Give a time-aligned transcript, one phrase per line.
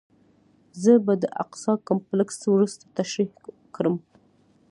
[0.81, 3.29] زه به د اقصی کمپلکس وروسته تشریح
[3.75, 3.95] کړم.